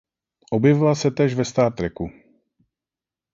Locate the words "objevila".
0.51-0.95